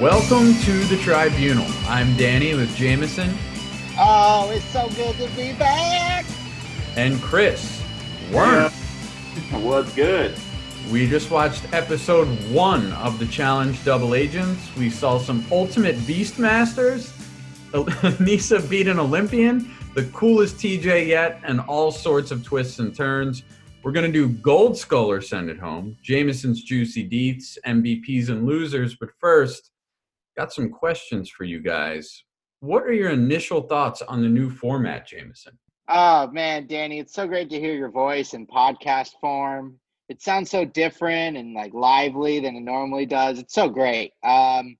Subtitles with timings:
[0.00, 1.66] Welcome to the Tribunal.
[1.86, 3.34] I'm Danny with Jameson
[3.98, 6.24] Oh, it's so good to be back.
[6.96, 7.82] and Chris.
[8.32, 8.70] Worm.
[9.50, 10.36] What's good?
[10.92, 14.60] We just watched episode one of the Challenge Double Agents.
[14.76, 17.10] We saw some Ultimate Beastmasters.
[18.20, 23.42] Nisa beat an Olympian, the coolest TJ yet, and all sorts of twists and turns.
[23.82, 28.94] We're going to do Gold or Send It Home, Jameson's Juicy Deets, MVPs and Losers.
[28.94, 29.72] But first,
[30.36, 32.22] got some questions for you guys.
[32.60, 35.58] What are your initial thoughts on the new format, Jameson?
[35.88, 39.80] Oh man, Danny, it's so great to hear your voice in podcast form.
[40.08, 43.40] It sounds so different and like lively than it normally does.
[43.40, 44.12] It's so great.
[44.22, 44.76] Um,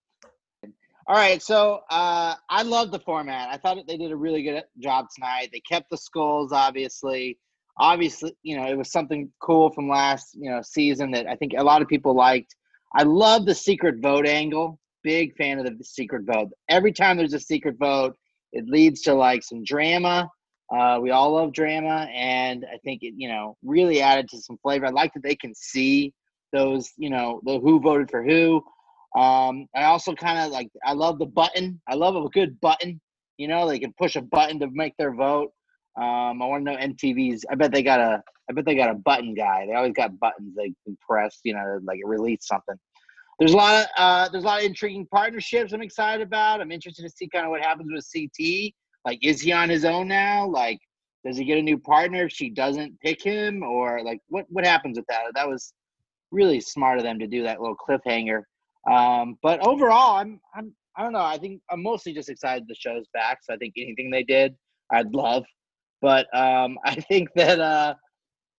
[1.08, 3.48] all right, so uh, I love the format.
[3.48, 5.48] I thought they did a really good job tonight.
[5.52, 7.38] They kept the skulls, obviously.
[7.78, 11.52] Obviously, you know, it was something cool from last you know season that I think
[11.56, 12.54] a lot of people liked.
[12.94, 14.78] I love the secret vote angle.
[15.02, 16.50] Big fan of the secret vote.
[16.68, 18.16] Every time there's a secret vote,
[18.52, 20.28] it leads to like some drama.
[20.74, 24.56] Uh, we all love drama, and I think it, you know, really added to some
[24.62, 24.86] flavor.
[24.86, 26.14] I like that they can see
[26.52, 28.62] those, you know, the who voted for who.
[29.16, 31.80] Um, I also kind of like, I love the button.
[31.88, 33.00] I love a good button.
[33.36, 35.50] You know, they can push a button to make their vote.
[35.96, 37.44] Um, I want to know MTV's.
[37.50, 38.22] I bet they got a.
[38.48, 39.66] I bet they got a button guy.
[39.66, 41.40] They always got buttons they can press.
[41.44, 42.76] You know, like it release something.
[43.38, 45.72] There's a lot of uh, there's a lot of intriguing partnerships.
[45.72, 46.60] I'm excited about.
[46.60, 48.72] I'm interested to see kind of what happens with CT.
[49.04, 50.46] Like, is he on his own now?
[50.46, 50.78] Like,
[51.24, 54.64] does he get a new partner if she doesn't pick him, or like what what
[54.64, 55.22] happens with that?
[55.34, 55.72] That was
[56.30, 58.42] really smart of them to do that little cliffhanger.
[58.90, 61.20] Um, but overall, I'm I'm I don't know.
[61.20, 63.38] I think I'm mostly just excited the show's back.
[63.42, 64.54] So I think anything they did,
[64.90, 65.44] I'd love.
[66.02, 67.94] But um, I think that uh,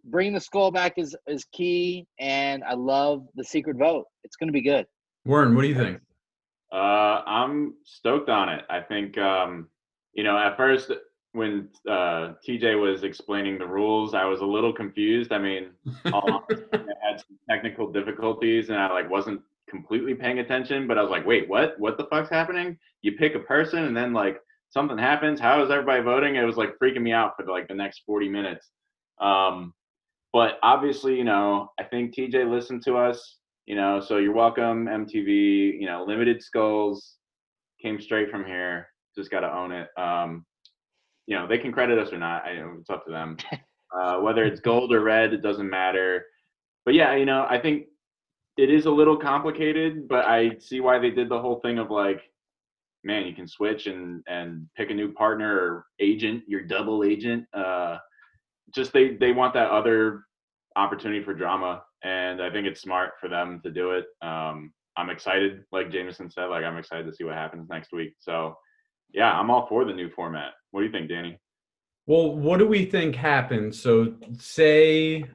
[0.06, 4.06] bringing the skull back is is key, and I love the secret vote.
[4.24, 4.88] It's going to be good.
[5.26, 6.00] Warren, what do you think?
[6.72, 8.66] Uh, I'm stoked on it.
[8.68, 9.68] I think, um,
[10.14, 10.92] you know, at first
[11.34, 15.32] when uh, TJ was explaining the rules, I was a little confused.
[15.32, 15.70] I mean,
[16.12, 20.88] all I had some technical difficulties, and I like wasn't completely paying attention.
[20.88, 21.80] But I was like, wait, what?
[21.80, 22.78] What the fuck's happening?
[23.02, 24.42] You pick a person, and then like
[24.73, 25.39] something happens.
[25.39, 26.35] How is everybody voting?
[26.35, 28.72] It was like freaking me out for like the next 40 minutes.
[29.22, 29.73] Um,
[30.34, 33.38] but obviously, you know, I think TJ listened to us.
[33.67, 35.79] You know, so you're welcome, MTV.
[35.79, 37.16] You know, Limited Skulls
[37.81, 38.88] came straight from here.
[39.16, 39.88] Just got to own it.
[39.95, 40.44] Um,
[41.28, 42.44] you know, they can credit us or not.
[42.44, 43.38] I it's up to them.
[43.94, 46.25] Uh, whether it's gold or red, it doesn't matter.
[46.84, 47.85] But yeah, you know, I think
[48.57, 51.91] it is a little complicated, but I see why they did the whole thing of
[51.91, 52.22] like,
[53.03, 57.46] man, you can switch and and pick a new partner or agent, your double agent.
[57.53, 57.97] Uh,
[58.74, 60.24] just they they want that other
[60.75, 64.06] opportunity for drama, and I think it's smart for them to do it.
[64.22, 68.14] Um, I'm excited, like Jameson said, like I'm excited to see what happens next week.
[68.19, 68.56] So,
[69.12, 70.52] yeah, I'm all for the new format.
[70.72, 71.40] What do you think, Danny?
[72.06, 73.81] Well, what do we think happens?
[73.81, 75.25] So, say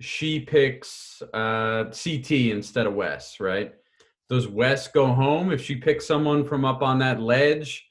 [0.00, 3.74] she picks uh, CT instead of Wes, right?
[4.28, 7.86] Does Wes go home if she picks someone from up on that ledge?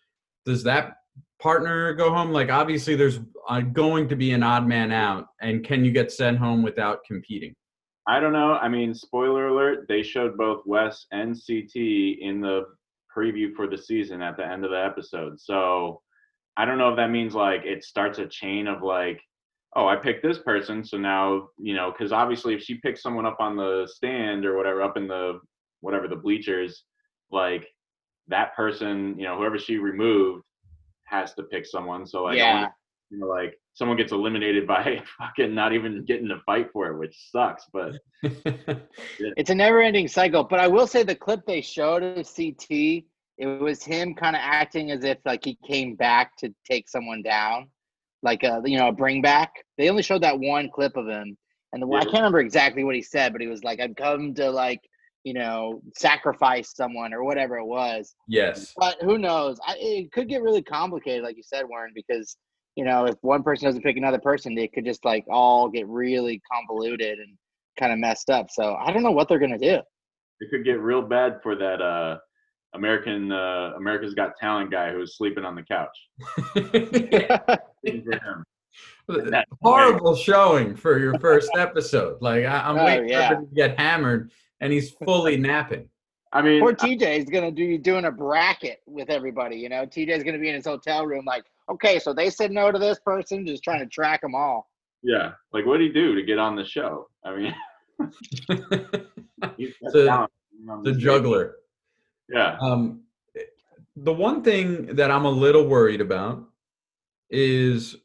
[0.45, 0.97] Does that
[1.41, 2.31] partner go home?
[2.31, 6.11] Like, obviously, there's uh, going to be an odd man out, and can you get
[6.11, 7.55] sent home without competing?
[8.07, 8.53] I don't know.
[8.53, 12.65] I mean, spoiler alert, they showed both Wes and CT in the
[13.15, 15.39] preview for the season at the end of the episode.
[15.39, 16.01] So
[16.55, 19.21] I don't know if that means like it starts a chain of like,
[19.75, 20.85] oh, I picked this person.
[20.85, 24.55] So now, you know, because obviously if she picks someone up on the stand or
[24.55, 25.39] whatever, up in the
[25.81, 26.83] whatever the bleachers,
[27.31, 27.67] like
[28.27, 30.43] that person, you know, whoever she removed
[31.05, 32.05] has to pick someone.
[32.05, 32.67] So like, I yeah.
[33.09, 36.97] you know, like someone gets eliminated by fucking not even getting to fight for it,
[36.97, 37.66] which sucks.
[37.71, 37.93] But
[38.23, 40.43] It's a never ending cycle.
[40.43, 43.03] But I will say the clip they showed of CT,
[43.37, 47.21] it was him kind of acting as if like he came back to take someone
[47.21, 47.69] down,
[48.23, 49.53] like a you know a bring back.
[49.77, 51.37] They only showed that one clip of him,
[51.72, 54.34] and the, I can't remember exactly what he said, but he was like, "I've come
[54.35, 54.81] to like
[55.28, 58.74] you know sacrifice someone or whatever it was." yes.
[58.78, 59.56] But who knows?
[59.66, 62.28] I, it could get really complicated, like you said, Warren, because
[62.76, 65.88] you know if one person doesn't pick another person, it could just like all get
[65.88, 67.32] really convoluted and
[67.79, 68.47] kind of messed up.
[68.50, 69.79] So I don't know what they're gonna do.
[70.41, 72.18] it could get real bad for that uh
[72.76, 75.97] American uh America's Got Talent guy who was sleeping on the couch.
[76.53, 78.44] Good for him.
[79.62, 82.22] Horrible showing for your first episode.
[82.22, 83.29] Like I, I'm Oh, waiting yeah.
[83.29, 85.89] for him to get hammered, and he's fully napping.
[86.33, 89.55] I mean, Poor TJ is gonna do doing a bracket with everybody.
[89.57, 92.51] You know, TJ is gonna be in his hotel room, like, okay, so they said
[92.51, 94.69] no to this person, just trying to track them all.
[95.03, 95.31] yeah.
[95.53, 97.07] Like, what did he do to get on the show?
[97.25, 97.55] I mean,
[99.57, 100.31] he's The- talent
[100.83, 101.55] the juggler.
[102.29, 102.57] Yeah.
[102.59, 103.03] Um,
[103.95, 106.43] the one thing that I'm a little worried about
[107.29, 107.95] is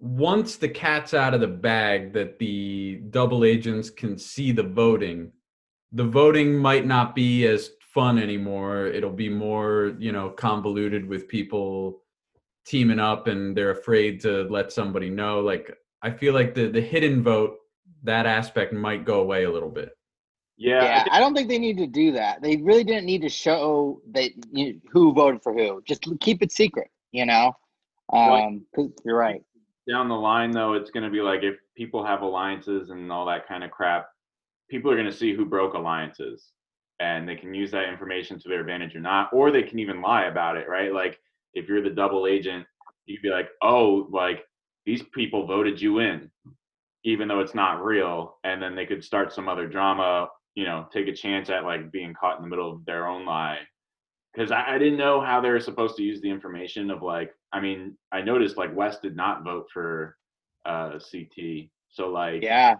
[0.00, 5.30] once the cat's out of the bag that the double agents can see the voting,
[5.92, 8.86] the voting might not be as fun anymore.
[8.86, 12.02] It'll be more, you know, convoluted with people
[12.66, 15.40] teaming up and they're afraid to let somebody know.
[15.40, 17.56] Like I feel like the the hidden vote,
[18.04, 19.96] that aspect might go away a little bit.
[20.58, 20.82] Yeah.
[20.82, 22.42] Yeah, I don't think they need to do that.
[22.42, 25.82] They really didn't need to show that you, who voted for who.
[25.86, 27.52] Just keep it secret, you know.
[28.12, 29.42] Um, 'cause you're right.
[29.88, 33.24] down the line though it's going to be like if people have alliances and all
[33.26, 34.08] that kind of crap
[34.68, 36.52] people are going to see who broke alliances
[37.00, 40.02] and they can use that information to their advantage or not or they can even
[40.02, 41.18] lie about it right like
[41.54, 42.66] if you're the double agent
[43.06, 44.44] you'd be like oh like
[44.86, 46.30] these people voted you in
[47.04, 50.86] even though it's not real and then they could start some other drama you know
[50.92, 53.58] take a chance at like being caught in the middle of their own lie
[54.34, 57.32] because I, I didn't know how they were supposed to use the information of like
[57.52, 60.16] i mean i noticed like Wes did not vote for
[60.66, 62.74] uh ct so like Yeah.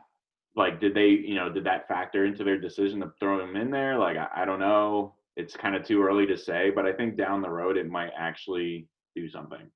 [0.57, 3.71] Like did they you know did that factor into their decision to throw him in
[3.71, 3.99] there?
[3.99, 5.15] Like i, I don't know.
[5.37, 8.11] It's kind of too early to say but i think down the road it might
[8.19, 9.71] actually do something.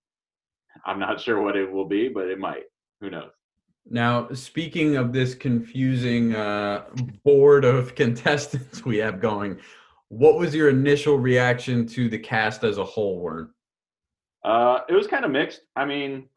[0.86, 2.64] I'm not sure what it will be but it might.
[3.00, 3.30] Who knows?
[3.90, 6.84] Now, speaking of this confusing uh,
[7.24, 9.58] board of contestants we have going,
[10.08, 13.50] what was your initial reaction to the cast as a whole, Warren?
[14.44, 15.62] Uh, it was kind of mixed.
[15.76, 16.28] I mean,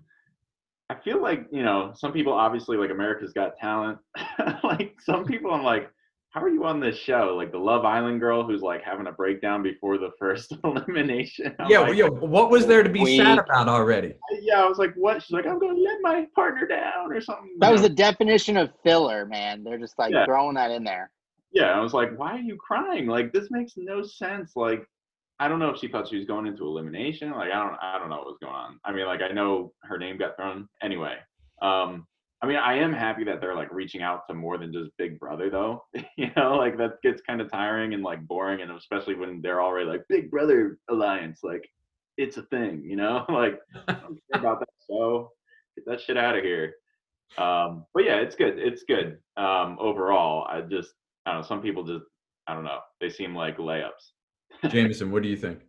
[0.89, 3.97] I feel like you know some people obviously like America's Got Talent.
[4.63, 5.89] like some people, I'm like,
[6.29, 7.33] how are you on this show?
[7.37, 11.55] Like the Love Island girl who's like having a breakdown before the first elimination.
[11.59, 14.13] I'm yeah, like, yeah, what was there to be sad about already?
[14.41, 14.61] yeah.
[14.63, 15.23] I was like, what?
[15.23, 17.55] She's like, I'm going to let my partner down or something.
[17.59, 19.63] That was the definition of filler, man.
[19.63, 20.25] They're just like Yeah.
[20.25, 21.09] throwing that in there.
[21.51, 21.71] yeah.
[21.71, 23.07] I was like, why are you crying?
[23.07, 24.51] Like this makes no sense.
[24.55, 24.85] Like.
[25.39, 27.31] I don't know if she thought she was going into elimination.
[27.31, 28.79] Like I don't, I don't know what was going on.
[28.85, 31.15] I mean, like I know her name got thrown anyway.
[31.61, 32.07] Um,
[32.41, 35.19] I mean, I am happy that they're like reaching out to more than just Big
[35.19, 35.83] Brother, though.
[36.17, 39.61] you know, like that gets kind of tiring and like boring, and especially when they're
[39.61, 41.67] already like Big Brother alliance, like
[42.17, 42.83] it's a thing.
[42.85, 45.31] You know, like I don't care about that show.
[45.75, 46.73] Get that shit out of here.
[47.37, 48.59] Um, but yeah, it's good.
[48.59, 50.45] It's good um, overall.
[50.49, 50.93] I just,
[51.25, 51.47] I don't know.
[51.47, 52.05] Some people just,
[52.47, 52.79] I don't know.
[53.01, 54.11] They seem like layups.
[54.69, 55.59] Jameson, what do you think?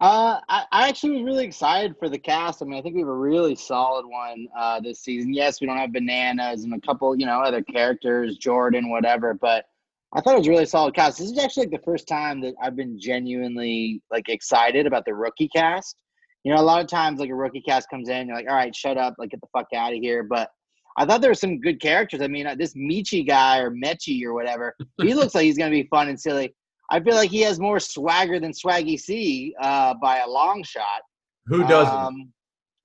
[0.00, 2.60] Uh, I, I actually was really excited for the cast.
[2.60, 5.32] I mean, I think we have a really solid one uh, this season.
[5.32, 9.34] Yes, we don't have bananas and a couple, you know, other characters, Jordan, whatever.
[9.34, 9.64] But
[10.12, 11.18] I thought it was a really solid cast.
[11.18, 15.14] This is actually like the first time that I've been genuinely like excited about the
[15.14, 15.96] rookie cast.
[16.42, 18.56] You know, a lot of times like a rookie cast comes in, you're like, all
[18.56, 20.22] right, shut up, like get the fuck out of here.
[20.22, 20.50] But
[20.98, 22.20] I thought there were some good characters.
[22.20, 25.70] I mean, uh, this Michi guy or Mechi or whatever, he looks like he's gonna
[25.70, 26.54] be fun and silly.
[26.90, 31.02] I feel like he has more swagger than Swaggy C uh, by a long shot.
[31.46, 31.94] Who doesn't?
[31.94, 32.32] Um,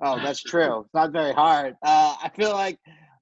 [0.02, 0.82] oh, that's true.
[0.82, 1.76] It's not very hard.
[1.84, 2.78] Uh, I feel like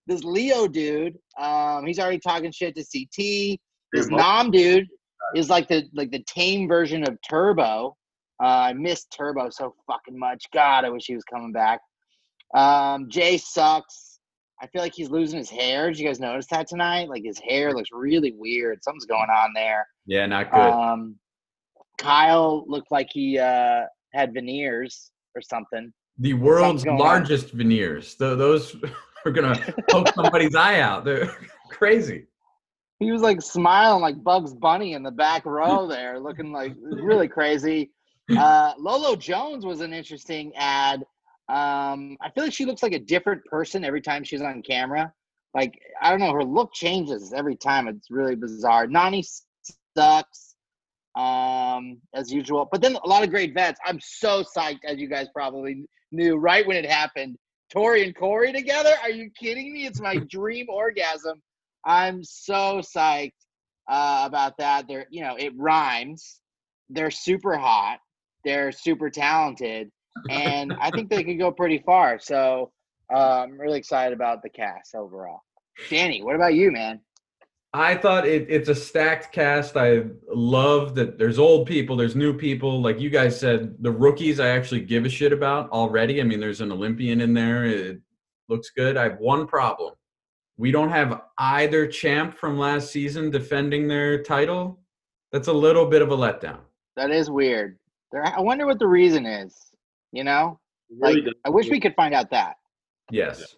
[0.07, 3.59] this Leo dude, um, he's already talking shit to CT.
[3.93, 4.87] This Nom dude
[5.35, 7.95] is like the like the tame version of Turbo.
[8.41, 10.45] Uh, I miss Turbo so fucking much.
[10.53, 11.79] God, I wish he was coming back.
[12.55, 14.06] Um, Jay sucks.
[14.61, 15.87] I feel like he's losing his hair.
[15.89, 17.09] Did you guys notice that tonight?
[17.09, 18.83] Like his hair looks really weird.
[18.83, 19.87] Something's going on there.
[20.05, 20.59] yeah, not good.
[20.59, 21.15] Um,
[21.97, 23.81] Kyle looked like he uh,
[24.13, 25.91] had veneers or something.
[26.19, 27.05] the world's going on.
[27.05, 28.15] largest veneers.
[28.15, 28.75] Tho- those
[29.25, 29.59] are gonna
[29.89, 31.05] poke somebody's eye out.
[31.05, 31.35] They're
[31.69, 32.25] crazy.
[32.99, 37.27] He was like smiling like Bugs Bunny in the back row there, looking like really
[37.27, 37.91] crazy.
[38.35, 41.05] Uh, Lolo Jones was an interesting ad.
[41.49, 45.13] Um, I feel like she looks like a different person every time she's on camera.
[45.53, 47.87] Like I don't know, her look changes every time.
[47.87, 48.85] It's really bizarre.
[48.87, 49.25] Nany
[49.95, 50.55] sucks,
[51.15, 52.67] um, as usual.
[52.71, 53.79] But then a lot of great vets.
[53.85, 57.37] I'm so psyched, as you guys probably knew right when it happened.
[57.71, 58.93] Tori and Cory together?
[59.01, 59.85] Are you kidding me?
[59.85, 61.41] It's my dream orgasm.
[61.85, 63.31] I'm so psyched
[63.89, 64.87] uh, about that.
[64.87, 66.39] They're, you know, it rhymes.
[66.89, 67.99] They're super hot.
[68.45, 69.91] They're super talented,
[70.29, 72.19] and I think they could go pretty far.
[72.19, 72.71] So
[73.13, 75.41] uh, I'm really excited about the cast overall.
[75.89, 76.99] Danny, what about you, man?
[77.73, 79.77] I thought it, it's a stacked cast.
[79.77, 82.81] I love that there's old people, there's new people.
[82.81, 86.21] Like you guys said, the rookies I actually give a shit about already.
[86.21, 87.65] I mean, there's an Olympian in there.
[87.65, 87.99] It
[88.49, 88.97] looks good.
[88.97, 89.93] I have one problem.
[90.57, 94.79] We don't have either champ from last season defending their title.
[95.31, 96.59] That's a little bit of a letdown.
[96.95, 97.77] That is weird.
[98.23, 99.55] I wonder what the reason is.
[100.11, 100.59] You know,
[100.89, 102.57] really like I wish we could find out that.
[103.11, 103.55] Yes.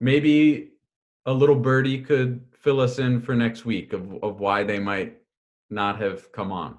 [0.00, 0.72] Maybe
[1.24, 5.16] a little birdie could fill us in for next week of, of why they might
[5.70, 6.78] not have come on.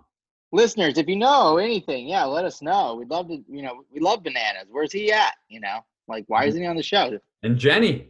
[0.51, 2.95] listeners, if you know anything, yeah, let us know.
[2.95, 4.67] We'd love to, you know, we love bananas.
[4.69, 5.33] Where's he at?
[5.49, 6.49] You know, like why mm-hmm.
[6.49, 7.17] isn't he on the show?
[7.43, 8.09] And Jenny.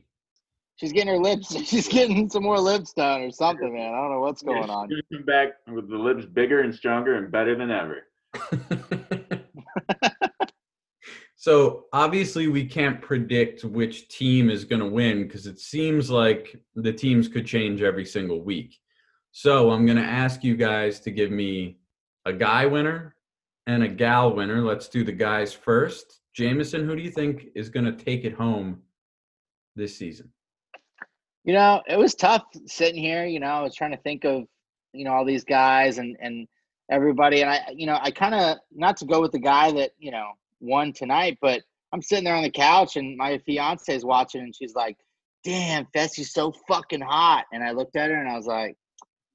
[0.75, 1.55] She's getting her lips.
[1.65, 3.93] She's getting some more lips done or something, man.
[3.93, 4.89] I don't know what's going Yeah, on.
[4.89, 8.03] she's coming back with the lips bigger and stronger and better than ever.
[11.47, 16.59] so obviously we can't predict which team is going to win because it seems like
[16.75, 18.77] the teams could change every single week.
[19.31, 21.77] So I'm going to ask you guys to give me
[22.25, 23.15] a guy winner
[23.65, 24.61] and a gal winner.
[24.61, 26.19] Let's do the guys first.
[26.33, 28.81] Jameson, who do you think is going to take it home
[29.77, 30.29] this season?
[31.45, 33.25] You know, it was tough sitting here.
[33.25, 34.43] You know, I was trying to think of,
[34.91, 36.45] you know, all these guys and and
[36.91, 39.91] everybody, and I, you know, I kind of not to go with the guy that
[39.97, 41.61] you know won tonight, but
[41.93, 44.97] I'm sitting there on the couch and my fiance is watching, and she's like,
[45.43, 48.75] "Damn, Fessy's so fucking hot," and I looked at her and I was like,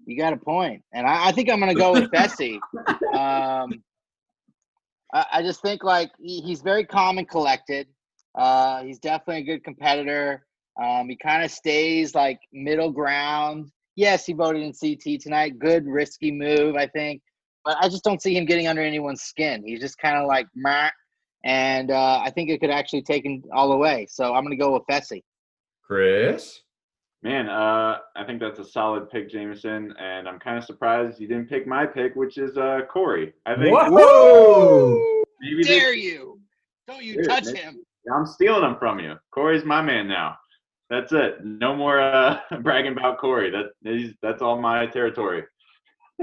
[0.04, 2.58] "You got a point," and I, I think I'm gonna go with Fessy.
[3.12, 3.82] Um,
[5.12, 7.86] I, I just think like he, he's very calm and collected.
[8.34, 10.46] Uh, he's definitely a good competitor.
[10.82, 13.70] Um, he kind of stays like middle ground.
[13.94, 15.58] Yes, he voted in CT tonight.
[15.58, 17.20] Good risky move, I think.
[17.64, 19.62] But I just don't see him getting under anyone's skin.
[19.64, 20.46] He's just kind of like.
[21.44, 24.06] And uh, I think it could actually take him all the way.
[24.08, 25.22] So I'm going to go with Fessy.
[25.84, 26.60] Chris?
[27.22, 31.28] Man, uh, I think that's a solid pick, Jameson, and I'm kind of surprised you
[31.28, 33.32] didn't pick my pick, which is uh, Cory.
[33.46, 35.22] I think Whoa!
[35.40, 36.40] maybe Dare this, you?
[36.88, 37.56] Don't you Dude, touch man.
[37.56, 37.86] him.
[38.12, 39.14] I'm stealing them from you.
[39.30, 40.36] Cory's my man now.
[40.90, 41.44] That's it.
[41.44, 43.50] No more uh, bragging about Corey.
[43.50, 45.44] That he's, that's all my territory.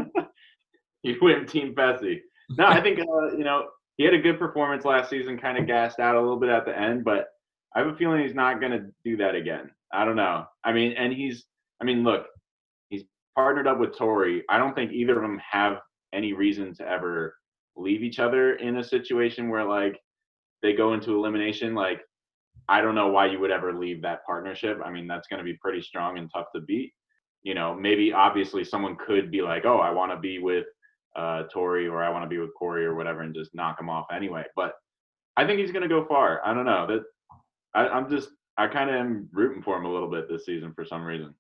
[1.04, 2.20] you win, Team Fessy.
[2.58, 3.68] No, I think uh, you know
[4.00, 5.38] he had a good performance last season.
[5.38, 7.28] Kind of gassed out a little bit at the end, but
[7.76, 9.70] I have a feeling he's not going to do that again.
[9.94, 10.46] I don't know.
[10.64, 11.46] I mean, and he's.
[11.82, 12.26] I mean, look,
[12.90, 13.04] he's
[13.36, 14.44] partnered up with Tori.
[14.50, 15.80] I don't think either of them have
[16.14, 17.36] any reason to ever
[17.76, 20.00] leave each other in a situation where like
[20.62, 21.76] they go into elimination.
[21.76, 22.00] Like,
[22.70, 24.80] I don't know why you would ever leave that partnership.
[24.84, 26.94] I mean, that's going to be pretty strong and tough to beat.
[27.44, 30.66] You know, maybe obviously someone could be like, oh, I want to be with
[31.16, 33.90] uh, Tori or I want to be with Cory or whatever and just knock him
[33.90, 34.44] off anyway.
[34.56, 34.74] But
[35.38, 36.42] I think he's going to go far.
[36.46, 36.88] I don't know.
[36.88, 37.04] That
[37.74, 40.74] I, I'm just, I kind of am rooting for him a little bit this season
[40.74, 41.34] for some reason.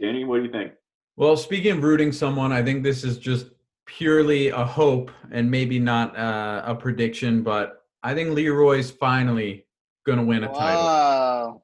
[0.00, 0.72] Danny, what do you think?
[1.16, 3.46] Well, speaking of rooting someone, I think this is just
[3.86, 9.66] purely a hope and maybe not uh, a prediction, but I think Leroy's finally
[10.04, 10.82] going to win a title.
[10.82, 11.62] Whoa.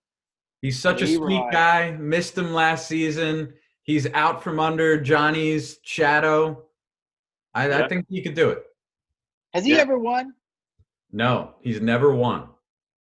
[0.63, 1.91] He's such a sweet guy.
[1.99, 3.53] Missed him last season.
[3.83, 6.65] He's out from under Johnny's shadow.
[7.55, 8.63] I, I think he could do it.
[9.55, 9.79] Has he Yeah.
[9.83, 10.35] ever won?
[11.13, 12.49] No, he's never won.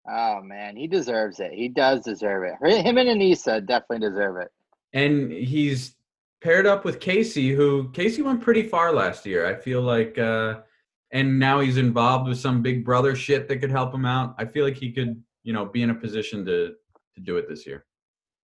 [0.08, 0.76] Oh, man.
[0.76, 1.52] He deserves it.
[1.52, 2.54] He does deserve it.
[2.84, 4.48] Him and Aneesa definitely deserve it.
[4.92, 5.94] And he's
[6.40, 9.46] paired up with Kaycee, who Kaycee went pretty far last year.
[9.46, 10.60] I feel like, uh,
[11.12, 14.34] and now he's involved with some big brother shit that could help him out.
[14.38, 16.74] I feel like he could, you know, be in a position to
[17.14, 17.84] to do it this year.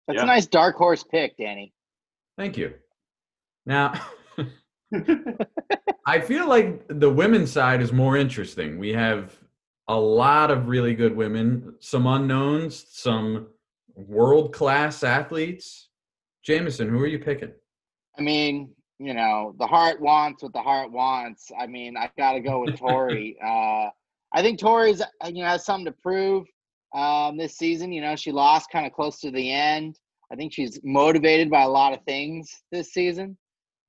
[0.09, 0.23] That's Yeah.
[0.23, 1.75] a nice dark horse pick, Danny.
[2.39, 2.73] Thank you.
[3.67, 3.93] Now,
[6.07, 8.79] I feel like the women's side is more interesting.
[8.79, 9.37] We have
[9.89, 13.49] a lot of really good women, some unknowns, some
[13.95, 15.89] world class athletes.
[16.43, 17.53] Jameson, who are you picking?
[18.19, 21.51] I mean, you know, the heart wants what the heart wants.
[21.59, 23.37] I mean, I got to go with Tori.
[23.45, 23.89] uh,
[24.33, 26.47] I think Tori's, uh, you know, has something to prove
[26.95, 27.93] um, this season.
[27.93, 29.99] You know, she lost kind of close to the end.
[30.33, 33.37] I think she's motivated by a lot of things this season,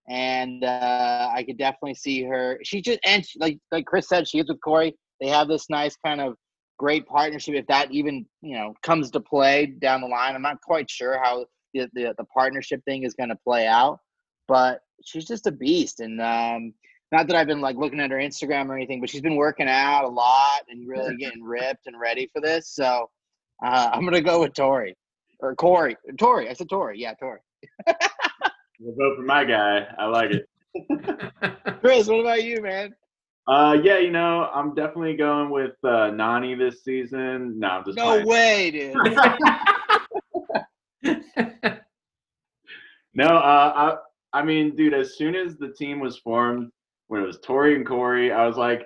[0.07, 2.59] and uh, I could definitely see her.
[2.63, 4.95] She just and she, like like Chris said, she is with Cory.
[5.21, 6.35] They have this nice kind of
[6.77, 7.55] great partnership.
[7.55, 11.19] If that even you know comes to play down the line, I'm not quite sure
[11.23, 13.99] how the the, the partnership thing is going to play out
[14.47, 15.99] but she's just a beast.
[15.99, 16.73] And um,
[17.11, 19.67] not that I've been like looking at her Instagram or anything, but she's been working
[19.67, 22.69] out a lot and really getting ripped and ready for this.
[22.69, 23.09] So
[23.63, 24.95] uh, I'm gonna go with Tori
[25.39, 25.97] or Cory.
[26.17, 26.49] Tori.
[26.49, 26.99] I said Tori.
[26.99, 27.39] Yeah, Tori.
[28.79, 29.87] We'll vote for my guy.
[29.97, 30.47] I like it.
[31.81, 32.93] Chris, what about you, man?
[33.47, 37.59] Uh, yeah, you know, I'm definitely going with uh, Nany this season.
[37.59, 38.27] No, I'm just No playing.
[38.27, 38.71] way,
[41.03, 41.23] dude.
[43.17, 43.95] No, uh,
[44.33, 46.69] I, I mean, dude, as soon as the team was formed,
[47.07, 48.85] when it was Tori and Cory, I was like,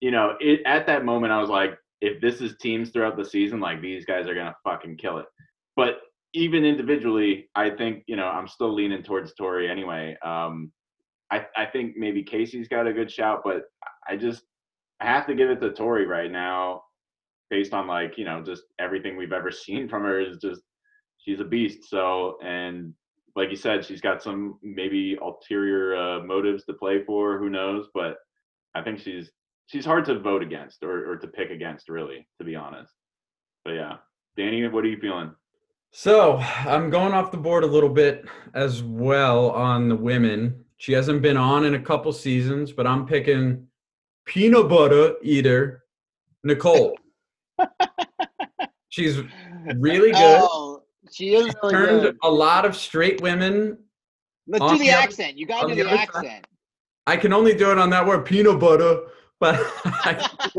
[0.00, 3.24] you know, it at that moment, I was like, if this is teams throughout the
[3.24, 5.26] season, like these guys are gonna fucking kill it.
[5.76, 5.98] But
[6.34, 10.16] even individually, I think you know I'm still leaning towards Tori anyway.
[10.24, 10.72] Um,
[11.30, 13.64] I I think maybe Kaycee's got a good shout, but
[14.08, 14.42] I just
[15.00, 16.82] I have to give it to Tori right now,
[17.50, 20.62] based on like you know just everything we've ever seen from her is just
[21.18, 21.88] she's a beast.
[21.88, 22.94] So and
[23.34, 27.38] like you said, she's got some maybe ulterior uh, motives to play for.
[27.38, 27.88] Who knows?
[27.94, 28.16] But
[28.74, 29.30] I think she's
[29.66, 32.92] she's hard to vote against or, or to pick against, really, to be honest.
[33.64, 33.96] But yeah,
[34.36, 35.34] Danny, what are you feeling?
[35.92, 40.64] So I'm going off the board a little bit as well on the women.
[40.78, 43.66] She hasn't been on in a couple seasons, but I'm picking
[44.24, 45.84] peanut butter eater
[46.44, 46.98] Nicole.
[48.88, 49.20] She's
[49.76, 50.40] really good.
[50.42, 50.82] Oh,
[51.12, 52.18] she is really Turned good.
[52.22, 53.78] a lot of straight women.
[54.46, 55.38] Let's do the the other- accent.
[55.38, 56.08] You gotta do the the other side.
[56.08, 56.46] accent.
[57.06, 59.02] I can only do it on that word peanut butter,
[59.40, 60.26] but I,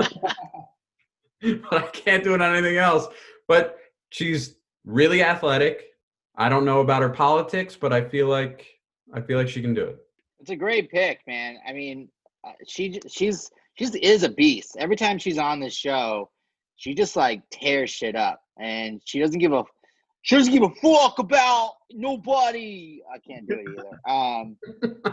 [1.42, 3.08] but I can't do it on anything else.
[3.48, 3.78] But
[4.10, 5.86] she's really athletic.
[6.36, 8.68] I don't know about her politics, but I feel like
[9.14, 9.98] I feel like she can do it.
[10.40, 11.58] It's a great pick, man.
[11.68, 12.10] I mean,
[12.46, 14.76] uh, she she's she's is a beast.
[14.78, 16.30] Every time she's on this show,
[16.76, 19.64] she just like tears shit up, and she doesn't give a
[20.24, 23.02] she doesn't give a fuck about nobody.
[23.14, 24.00] I can't do it either.
[24.10, 24.58] Um,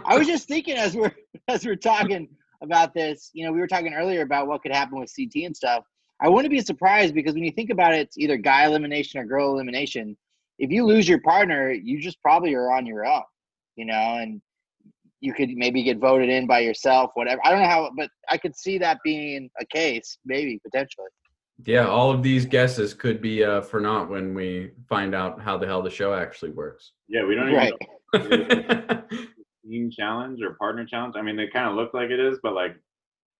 [0.04, 1.14] I was just thinking as we're
[1.48, 2.28] as we're talking
[2.62, 5.56] about this, you know, we were talking earlier about what could happen with CT and
[5.56, 5.84] stuff.
[6.20, 9.24] I wouldn't be surprised because when you think about it, it's either guy elimination or
[9.24, 10.16] girl elimination.
[10.58, 13.22] If you lose your partner, you just probably are on your own,
[13.76, 14.42] you know, and
[15.20, 17.40] you could maybe get voted in by yourself, whatever.
[17.44, 21.08] I don't know how, but I could see that being a case, maybe potentially.
[21.64, 25.58] Yeah, all of these guesses could be uh, for naught when we find out how
[25.58, 26.92] the hell the show actually works.
[27.08, 27.72] Yeah, we don't even Right.
[28.14, 29.02] know
[29.68, 31.14] team challenge or partner challenge.
[31.16, 32.76] I mean, they kind of look like it is, but like,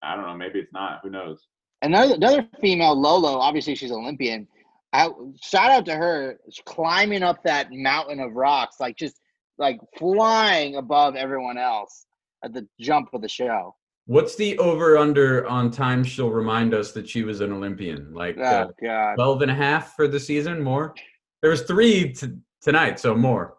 [0.03, 0.37] I don't know.
[0.37, 1.01] Maybe it's not.
[1.03, 1.47] Who knows?
[1.83, 3.39] Another another female, Lolo.
[3.39, 4.47] Obviously, she's Olympian.
[4.93, 5.09] I,
[5.41, 9.21] shout out to her climbing up that mountain of rocks, like just
[9.59, 12.07] like flying above everyone else
[12.45, 13.75] at the jump of the show.
[14.07, 18.13] What's the over under on time she'll remind us that she was an Olympian?
[18.13, 19.15] Like uh, Oh God!
[19.15, 20.61] 12 and a half for the season?
[20.63, 20.95] More?
[21.43, 23.55] There was three t- tonight, so more.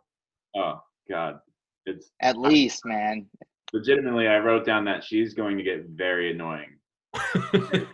[0.56, 1.40] Oh God,
[1.86, 3.28] it's At least, man.
[3.74, 4.28] legitimately.
[4.28, 6.78] I wrote down that she's going to get very annoying.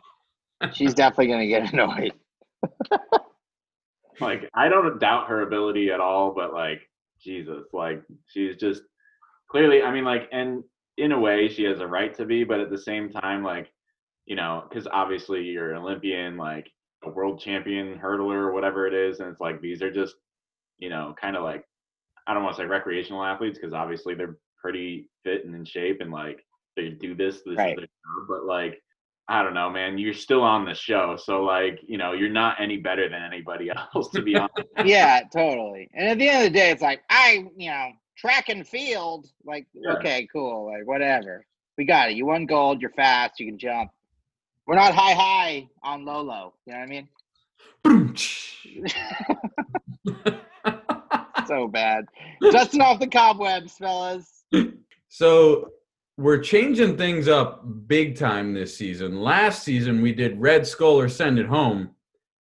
[0.74, 2.13] She's definitely gonna get annoyed.
[4.20, 6.82] Like, I don't doubt her ability at all, but like,
[7.22, 8.82] Jesus, like, she's just
[9.50, 9.84] clearly.
[9.84, 10.63] I mean, like, and
[10.98, 13.72] in a way, she has a right to be, but at the same time, like,
[14.26, 16.67] you know, because obviously you're an Olympian, like
[17.04, 20.15] a world champion hurdler or whatever it is, and it's like these are just,
[20.80, 21.63] you know, kind of like
[22.28, 26.02] I don't want to say recreational athletes because obviously they're pretty fit and in shape
[26.02, 26.43] and like
[26.76, 27.70] they do this, this Right.
[27.72, 28.82] is their job, but like
[29.30, 32.60] I don't know, man, you're still on the show, so like you know you're not
[32.62, 34.68] any better than anybody else to be honest.
[34.86, 35.90] Yeah, totally.
[35.94, 39.28] And at the end of the day, it's like I, you know, track and field.
[39.46, 39.94] Like, Yeah.
[39.94, 40.66] okay, cool.
[40.72, 41.46] Like, whatever.
[41.78, 42.16] We got it.
[42.18, 42.82] You won gold.
[42.82, 43.40] You're fast.
[43.40, 43.92] You can jump.
[44.66, 46.54] We're not high high on Lolo.
[46.66, 47.08] You know what I mean?
[51.48, 52.06] so bad.
[52.52, 54.44] Dusting off the cobwebs, fellas.
[55.10, 55.70] so
[56.18, 59.22] we're changing things up big time this season.
[59.22, 61.92] Last season we did Red Skull or Send It Home.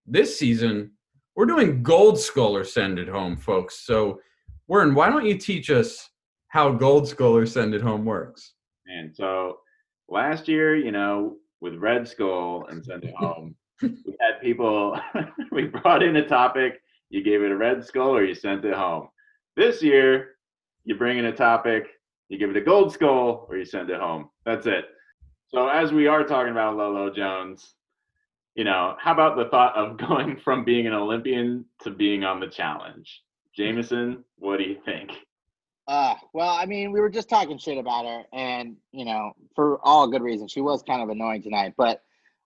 [0.07, 0.91] This season
[1.35, 3.85] we're doing Gold Skull or Send It Home, folks.
[3.85, 4.19] So,
[4.67, 6.09] Warren, why don't you teach us
[6.47, 8.53] how Gold Skull or Send It Home works?
[8.87, 9.59] And so
[10.09, 14.99] last year, you know, with Red Skull and Send It Home, we had people,
[15.51, 18.73] we brought in a topic, you gave it a Red Skull or you sent it
[18.73, 19.07] home.
[19.55, 20.29] This year,
[20.85, 21.87] you bring in a topic,
[22.29, 24.29] you give it a Gold Skull or you send it home.
[24.45, 24.85] That's it.
[25.49, 27.75] So, as we are talking about Lolo Jones,
[28.55, 32.39] you know, how about the thought of going from being an Olympian to being on
[32.39, 33.21] the challenge?
[33.55, 35.11] Jameson, what do you think?
[35.87, 39.79] Uh, well, I mean, we were just talking shit about her, and you know, for
[39.83, 41.75] all good reasons, she was kind of annoying tonight.
[41.77, 42.03] But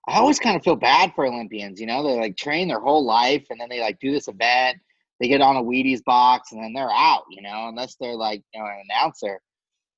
[0.08, 1.80] I always kind of feel bad for Olympians.
[1.80, 4.78] You know, they like train their whole life, and then they like do this event,
[5.20, 7.24] they get on a Wheaties box, and then they're out.
[7.32, 9.42] You know, unless they're like you know an announcer.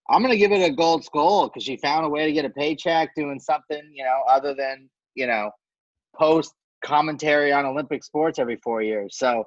[0.09, 2.49] I'm gonna give it a gold skull because she found a way to get a
[2.49, 5.51] paycheck doing something you know other than you know
[6.15, 9.17] post commentary on Olympic sports every four years.
[9.17, 9.45] So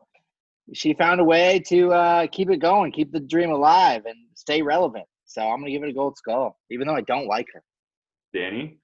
[0.75, 4.63] she found a way to uh, keep it going, keep the dream alive, and stay
[4.63, 5.05] relevant.
[5.27, 7.63] So I'm gonna give it a gold skull, even though I don't like her.
[8.33, 8.79] Danny?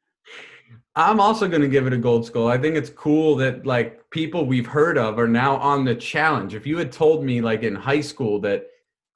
[0.94, 2.48] I'm also going to give it a gold skull.
[2.48, 6.54] I think it's cool that like people we've heard of are now on the challenge.
[6.54, 8.66] If you had told me like in high school that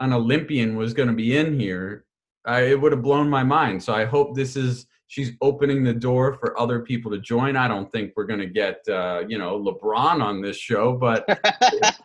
[0.01, 2.06] an Olympian was going to be in here,
[2.47, 3.83] I, it would have blown my mind.
[3.83, 7.57] So I hope this is she's opening the door for other people to join.
[7.57, 11.27] I don't think we're going to get uh, you know LeBron on this show, but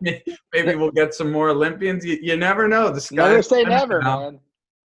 [0.00, 2.04] maybe we'll get some more Olympians.
[2.04, 2.90] You, you never know.
[2.90, 4.20] The sky Never say never, now.
[4.20, 4.40] man.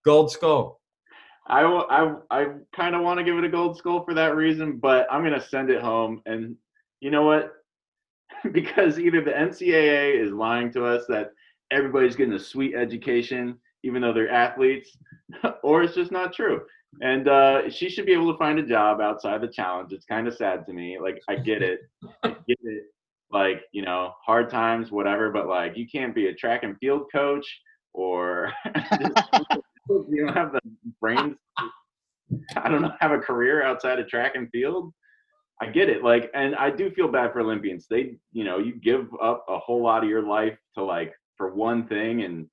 [0.04, 0.80] Gold skull.
[1.48, 4.34] I will- I I kind of want to give it a gold skull for that
[4.36, 6.22] reason, but I'm gonna send it home.
[6.26, 6.56] And
[7.00, 7.52] you know what?
[8.52, 11.30] because either the NCAA is lying to us that
[11.70, 14.96] everybody's getting a sweet education, even though they're athletes,
[15.62, 16.60] or it's just not true.
[17.00, 19.92] And uh, she should be able to find a job outside the challenge.
[19.92, 20.98] It's kind of sad to me.
[21.00, 21.80] Like I get it,
[22.22, 22.84] I get it.
[23.30, 25.30] Like you know, hard times, whatever.
[25.30, 27.46] But like, you can't be a track and field coach,
[27.92, 28.52] or
[29.88, 30.60] you don't have the
[31.00, 31.36] brains.
[32.56, 34.92] I don't know, have a career outside of track and field.
[35.60, 36.02] I get it.
[36.02, 37.86] Like, and I do feel bad for Olympians.
[37.88, 41.54] They, you know, you give up a whole lot of your life to like for
[41.54, 42.46] one thing, and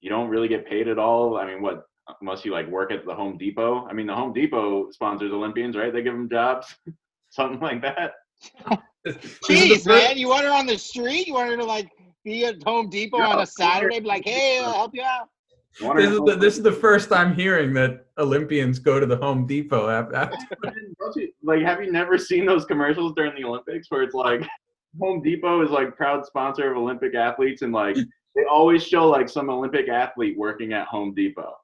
[0.00, 1.36] you don't really get paid at all.
[1.36, 1.84] I mean, what
[2.20, 3.86] unless you like work at the Home Depot?
[3.88, 5.92] I mean, the Home Depot sponsors Olympians, right?
[5.92, 6.74] They give them jobs,
[7.30, 8.12] something like that.
[9.06, 11.26] Jeez, man, you want her on the street?
[11.26, 11.88] You want her to like
[12.24, 15.28] be at Home Depot on a Saturday, be like, "Hey, I'll help you out."
[15.96, 19.46] This is, the, this is the first time hearing that Olympians go to the Home
[19.46, 20.30] Depot after.
[21.42, 24.42] like, have you never seen those commercials during the Olympics where it's like
[25.00, 27.96] Home Depot is like proud sponsor of Olympic athletes, and like
[28.38, 31.56] they always show like some Olympic athlete working at Home Depot,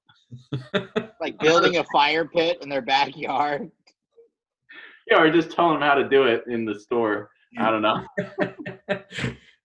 [1.21, 3.71] like building a fire pit in their backyard.
[5.09, 7.31] Yeah, or just telling them how to do it in the store.
[7.59, 8.05] I don't know.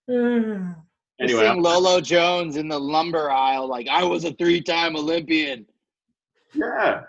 [1.19, 5.65] anyway, seeing Lolo Jones in the lumber aisle, like I was a three-time Olympian.
[6.54, 7.02] Yeah,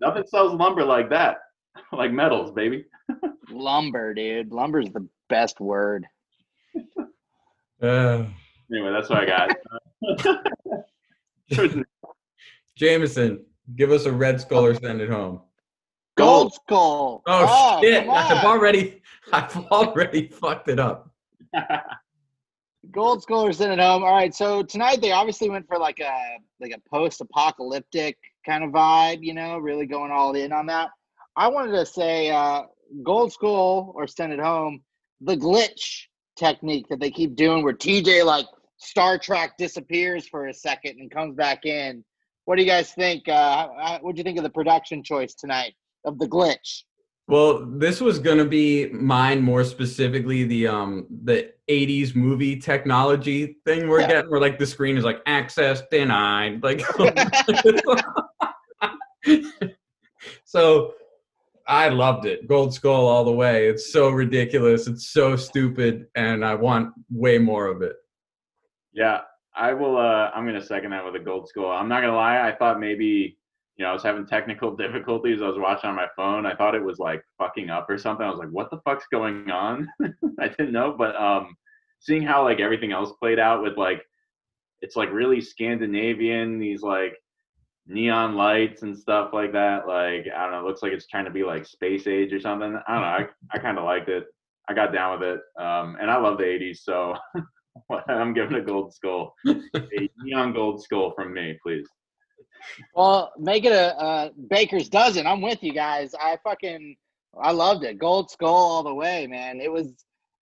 [0.00, 1.38] nothing sells lumber like that,
[1.92, 2.84] like metals, baby.
[3.50, 4.52] lumber, dude.
[4.52, 6.06] Lumber's the best word.
[7.82, 8.26] Uh,
[8.72, 9.50] anyway, that's what I got.
[12.76, 13.44] Jameson,
[13.76, 15.40] give us a red skull or send it home.
[16.16, 17.22] Gold skull.
[17.26, 18.08] Oh, oh shit!
[18.08, 21.10] I've already, I've already fucked it up.
[22.90, 24.02] Gold skull or send it home.
[24.02, 28.70] All right, so tonight they obviously went for like a like a post-apocalyptic kind of
[28.70, 30.90] vibe, you know, really going all in on that.
[31.36, 32.62] I wanted to say uh,
[33.02, 34.82] gold skull or send it home.
[35.22, 36.06] The glitch
[36.36, 38.46] technique that they keep doing, where TJ like
[38.82, 42.04] Star Trek disappears for a second and comes back in.
[42.44, 43.28] What do you guys think?
[43.28, 45.74] Uh, what do you think of the production choice tonight?
[46.04, 46.82] of the glitch.
[47.28, 53.88] Well, this was gonna be mine more specifically the um the 80s movie technology thing
[53.88, 54.08] we're yeah.
[54.08, 56.62] getting where like the screen is like access denied.
[56.62, 56.80] Like
[60.44, 60.94] so
[61.66, 62.46] I loved it.
[62.48, 63.68] Gold Skull all the way.
[63.68, 64.88] It's so ridiculous.
[64.88, 67.94] It's so stupid and I want way more of it.
[68.92, 69.20] Yeah,
[69.54, 71.70] I will uh I'm gonna second that with a gold skull.
[71.70, 73.38] I'm not gonna lie, I thought maybe
[73.76, 75.40] you know, I was having technical difficulties.
[75.42, 76.44] I was watching on my phone.
[76.46, 78.26] I thought it was like fucking up or something.
[78.26, 79.88] I was like, what the fuck's going on?
[80.40, 80.94] I didn't know.
[80.96, 81.56] But um
[82.00, 84.02] seeing how like everything else played out with like
[84.80, 87.14] it's like really Scandinavian, these like
[87.86, 89.88] neon lights and stuff like that.
[89.88, 92.78] Like, I don't know, looks like it's trying to be like space age or something.
[92.88, 93.08] I don't know.
[93.08, 94.26] I, I kinda liked it.
[94.68, 95.40] I got down with it.
[95.62, 97.16] Um and I love the eighties, so
[98.08, 99.34] I'm giving a gold skull.
[99.46, 101.86] a neon gold skull from me, please.
[102.94, 105.26] Well, make it a, a, baker's dozen.
[105.26, 106.14] I'm with you guys.
[106.14, 106.96] I fucking
[107.40, 107.98] I loved it.
[107.98, 109.60] Gold skull all the way, man.
[109.60, 109.88] It was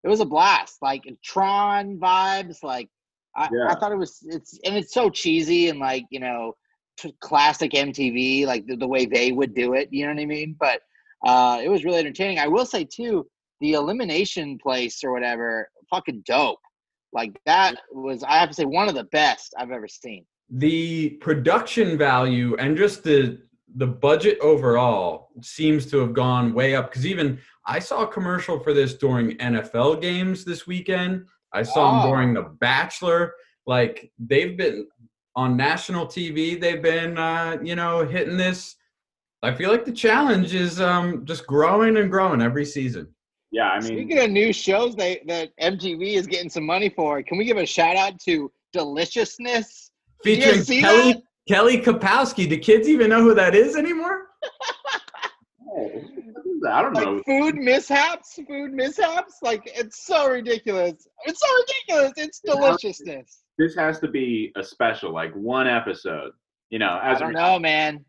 [0.04, 0.78] it was a blast.
[0.82, 2.62] Like Tron vibes.
[2.62, 2.88] Like
[3.36, 3.68] I, yeah.
[3.70, 4.18] I thought it was.
[4.26, 6.54] It's and it's so cheesy and like you know
[7.20, 9.88] classic MTV, like the, the way they would do it.
[9.90, 10.56] You know what I mean?
[10.58, 10.80] But
[11.26, 12.38] uh, it was really entertaining.
[12.38, 13.26] I will say too,
[13.60, 16.58] the elimination place or whatever, fucking dope.
[17.12, 21.10] Like that was I have to say one of the best I've ever seen the
[21.20, 23.40] production value and just the
[23.76, 28.58] the budget overall seems to have gone way up because even I saw a commercial
[28.58, 31.24] for this during NFL games this weekend.
[31.52, 32.02] I saw oh.
[32.02, 33.34] them during The Bachelor.
[33.66, 34.88] Like they've been
[35.36, 36.60] on national TV.
[36.60, 38.74] They've been uh, you know hitting this.
[39.42, 43.14] I feel like the challenge is um, just growing and growing every season.
[43.52, 47.22] Yeah, I mean, speaking of new shows they, that MTV is getting some money for,
[47.22, 49.90] can we give a shout out to Deliciousness?
[50.22, 51.22] featuring Kelly that?
[51.48, 52.48] Kelly Kapowski.
[52.48, 54.28] Do kids even know who that is anymore?
[56.68, 57.22] I don't like know.
[57.24, 59.38] Food mishaps, food mishaps.
[59.42, 61.06] Like it's so ridiculous.
[61.24, 62.12] It's so ridiculous.
[62.16, 63.44] It's deliciousness.
[63.58, 66.32] This has to be a special, like one episode.
[66.70, 68.04] You know, as I don't know, man.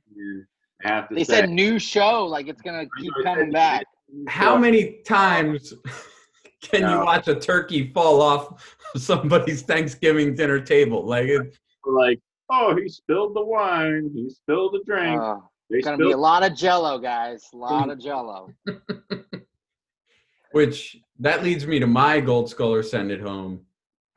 [0.83, 3.85] Have to they say, said new show, like it's gonna keep coming back.
[4.27, 5.73] How many times
[6.61, 6.99] can no.
[6.99, 11.05] you watch a turkey fall off somebody's Thanksgiving dinner table?
[11.05, 12.19] Like it, like,
[12.49, 15.21] oh, he spilled the wine, he spilled the drink.
[15.21, 15.37] Uh,
[15.69, 17.45] it's gonna be a lot of Jello, guys.
[17.53, 18.49] A lot of Jello.
[20.51, 23.61] Which that leads me to my gold skull or send it home.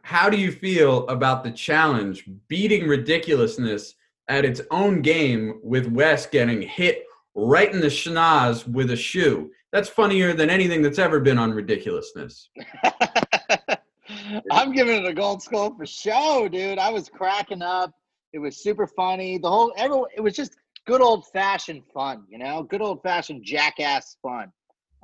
[0.03, 3.95] How do you feel about the challenge beating ridiculousness
[4.29, 7.05] at its own game with Wes getting hit
[7.35, 9.51] right in the schnoz with a shoe?
[9.73, 12.51] That's funnier than anything that's ever been on ridiculousness.
[14.51, 16.79] I'm giving it a gold skull for show, dude.
[16.79, 17.93] I was cracking up.
[18.33, 19.39] It was super funny.
[19.39, 20.09] The whole everyone.
[20.17, 24.53] It was just good old fashioned fun, you know, good old fashioned jackass fun.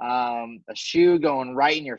[0.02, 1.98] Um, a shoe going right in your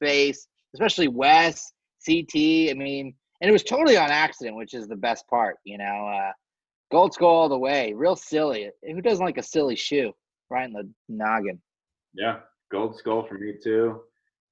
[0.00, 1.72] face, especially Wes,
[2.04, 2.70] CT.
[2.70, 5.84] I mean, and it was totally on accident, which is the best part, you know.
[5.84, 6.32] Uh,
[6.90, 8.70] gold skull all the way, real silly.
[8.82, 10.12] Who doesn't like a silly shoe
[10.50, 11.60] right in the noggin?
[12.14, 12.38] Yeah,
[12.70, 14.00] gold skull for me too.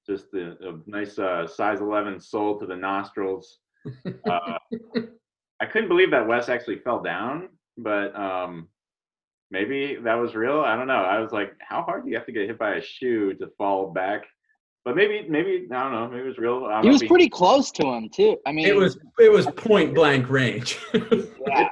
[0.06, 3.58] Just a, a nice uh, size 11 sole to the nostrils.
[4.30, 4.56] Uh,
[5.60, 8.68] I couldn't believe that Wes actually fell down, but um,
[9.50, 10.60] maybe that was real.
[10.60, 11.04] I don't know.
[11.04, 13.48] I was like, how hard do you have to get hit by a shoe to
[13.58, 14.24] fall back?
[14.84, 16.08] But maybe, maybe I don't know.
[16.08, 16.68] Maybe it was real.
[16.82, 18.36] He was pretty close to him too.
[18.46, 20.78] I mean, it was it was point blank range.
[20.94, 21.68] yeah.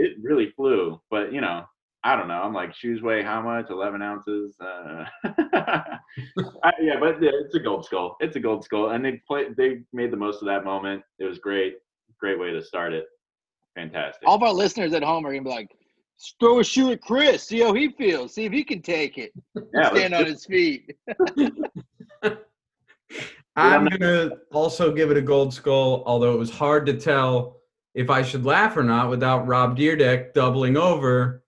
[0.00, 1.00] Like it really flew.
[1.10, 1.64] But you know,
[2.02, 2.42] I don't know.
[2.42, 3.70] I'm like shoes weigh how much?
[3.70, 4.56] 11 ounces.
[4.60, 8.16] Uh, I, yeah, but yeah, it's a gold skull.
[8.20, 9.46] It's a gold skull, and they play.
[9.56, 11.02] They made the most of that moment.
[11.18, 11.76] It was great.
[12.18, 13.06] Great way to start it.
[13.74, 14.26] Fantastic.
[14.26, 15.70] All of our listeners at home are gonna be like,
[16.38, 19.32] throw a shoe at Chris, see how he feels, see if he can take it.
[19.74, 20.96] yeah, Stand on his feet.
[23.56, 27.59] I'm gonna also give it a gold skull, although it was hard to tell
[27.94, 31.42] if I should laugh or not without Rob Dyrdek doubling over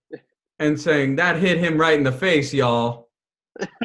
[0.59, 3.09] and saying that hit him right in the face, y'all.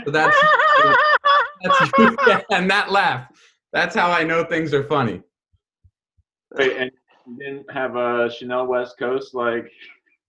[0.05, 0.37] So that's,
[1.63, 3.27] that's and that laugh.
[3.73, 5.21] That's how I know things are funny.
[6.55, 6.91] Wait, and
[7.27, 9.69] you didn't have a Chanel West Coast like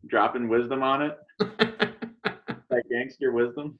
[0.06, 1.18] dropping wisdom on it,
[2.70, 3.78] like gangster wisdom.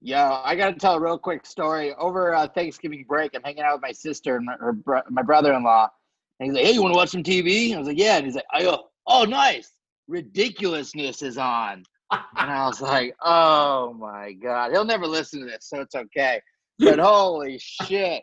[0.00, 1.94] Yo, I got to tell a real quick story.
[1.94, 5.22] Over uh, Thanksgiving break, I'm hanging out with my sister and my, her, bro- my
[5.22, 5.88] brother-in-law.
[6.38, 8.26] And he's like, "Hey, you want to watch some TV?" I was like, "Yeah." And
[8.26, 9.72] he's like, "I go, oh, nice.
[10.08, 15.68] Ridiculousness is on." And I was like, "Oh my god, he'll never listen to this,
[15.68, 16.40] so it's okay."
[16.78, 18.22] But holy shit,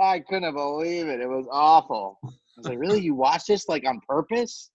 [0.00, 1.20] I couldn't believe it.
[1.20, 2.18] It was awful.
[2.24, 3.00] I was like, "Really?
[3.00, 4.70] You watched this like on purpose?"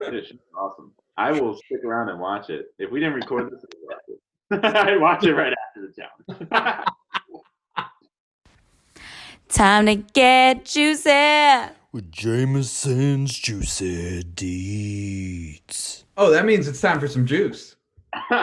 [0.00, 0.92] It's awesome.
[1.16, 2.66] I will stick around and watch it.
[2.78, 4.20] If we didn't record this, I'd watch it.
[4.88, 6.86] I'd watch it right after the challenge.
[9.48, 11.70] Time to get juicy.
[11.96, 16.04] With Jameson's Juicy Deeds.
[16.18, 17.76] Oh, that means it's time for some juice.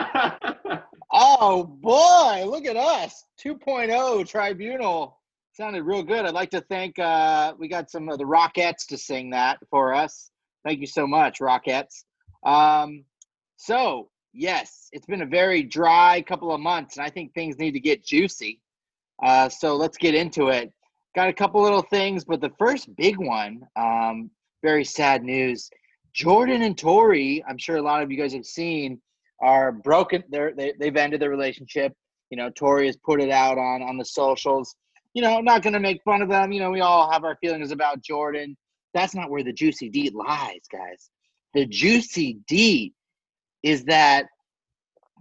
[1.16, 3.26] Oh boy, look at us.
[3.40, 5.20] 2.0 tribunal.
[5.52, 6.26] Sounded real good.
[6.26, 9.94] I'd like to thank uh we got some of the Rockettes to sing that for
[9.94, 10.32] us.
[10.64, 12.02] Thank you so much, Rockettes.
[12.44, 13.04] Um
[13.56, 17.72] so yes, it's been a very dry couple of months, and I think things need
[17.72, 18.60] to get juicy.
[19.24, 20.72] Uh so let's get into it.
[21.14, 24.30] Got a couple little things, but the first big one, um,
[24.62, 25.70] very sad news.
[26.12, 29.00] Jordan and Tori, I'm sure a lot of you guys have seen,
[29.40, 30.24] are broken.
[30.28, 31.92] They're, they they've ended their relationship.
[32.30, 34.74] You know, Tori has put it out on on the socials.
[35.12, 36.50] You know, not going to make fun of them.
[36.52, 38.56] You know, we all have our feelings about Jordan.
[38.94, 41.10] That's not where the juicy deed lies, guys.
[41.52, 42.92] The juicy deed
[43.62, 44.26] is that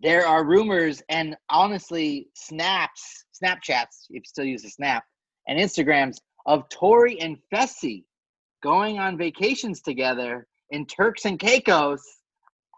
[0.01, 5.03] there are rumors and honestly snaps, Snapchats, if you still use the snap,
[5.47, 8.03] and Instagrams of Tori and Fessy
[8.61, 12.01] going on vacations together in Turks and Caicos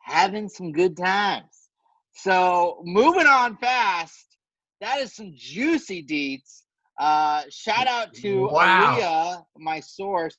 [0.04, 1.70] having some good times.
[2.14, 4.38] So moving on fast,
[4.82, 6.62] that is some juicy deets.
[7.00, 8.98] Uh, shout out to Wow.
[8.98, 10.38] Aaliyah, my source,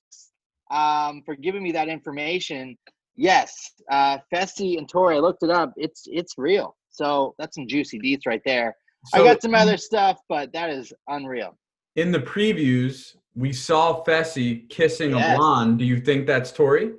[0.70, 2.76] um, for giving me that information.
[3.14, 5.72] Yes, uh, Fessy and Tori, I looked it up.
[5.76, 6.76] It's it's real.
[6.90, 8.74] So that's some juicy deets right there.
[9.12, 11.56] I got some other stuff, but that is unreal.
[11.96, 15.78] In the previews, we saw Fessy kissing a blonde.
[15.78, 16.92] Do you think that's Tori?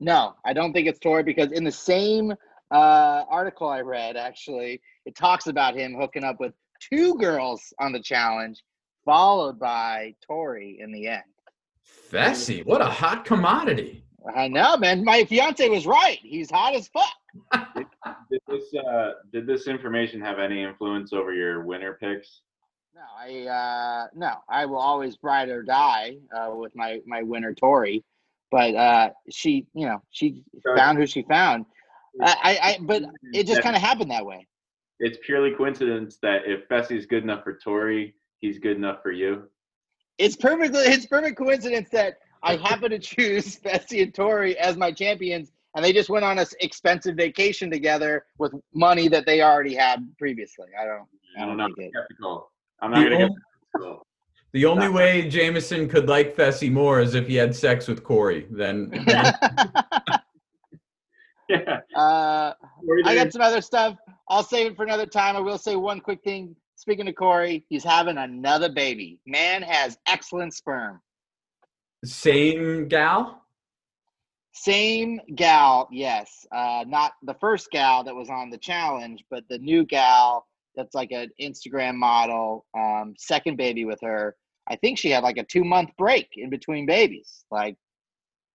[0.00, 2.32] No, I don't think it's Tori because in the same
[2.70, 7.92] uh, article I read, actually, it talks about him hooking up with two girls on
[7.92, 8.62] the challenge,
[9.04, 11.22] followed by Tori in the end.
[12.10, 14.04] Fessy, what a hot commodity.
[14.34, 15.04] I know, man.
[15.04, 16.18] My fiance was right.
[16.20, 17.12] He's hot as fuck.
[18.30, 22.40] did this uh, did this information have any influence over your winner picks?
[22.96, 27.52] No, I uh, no, I will always ride or die uh, with my my winner
[27.52, 28.02] Tori,
[28.50, 30.42] but uh, she, you know, she
[30.74, 31.66] found who she found.
[32.22, 33.02] I, I, but
[33.34, 34.46] it just kind of happened that way.
[34.98, 39.42] It's purely coincidence that if Fessy's good enough for Tori, he's good enough for you.
[40.16, 44.90] It's perfectly it's perfect coincidence that I happen to choose Fessy and Tori as my
[44.90, 49.42] champions, and they just went on a s- expensive vacation together with money that they
[49.42, 50.68] already had previously.
[50.80, 51.06] I don't.
[51.38, 51.92] I don't it.
[51.94, 52.52] skeptical.
[52.80, 53.98] I'm not The, gonna get
[54.52, 58.46] the only way Jameson could like Fessy more is if he had sex with Cory.
[58.50, 58.90] Then
[61.48, 61.78] Yeah.
[61.94, 62.52] uh,
[63.04, 63.96] I got some other stuff.
[64.28, 65.36] I'll save it for another time.
[65.36, 66.56] I will say one quick thing.
[66.74, 69.20] speaking to Cory, he's having another baby.
[69.26, 71.00] Man has excellent sperm.
[72.04, 73.42] Same gal?
[74.52, 76.46] Same gal, yes.
[76.50, 80.94] Uh, not the first gal that was on the challenge, but the new gal that's
[80.94, 82.66] like an Instagram model.
[82.76, 84.36] Um, second baby with her.
[84.68, 87.44] I think she had like a two month break in between babies.
[87.50, 87.76] Like,